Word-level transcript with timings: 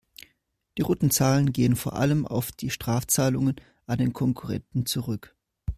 Die 0.79 0.81
roten 0.81 1.11
Zahlen 1.11 1.53
gehen 1.53 1.75
vor 1.75 1.93
allem 1.93 2.25
auf 2.25 2.51
die 2.51 2.71
Strafzahlungen 2.71 3.57
an 3.85 3.99
den 3.99 4.13
Konkurrenten 4.13 4.87
zurück. 4.87 5.35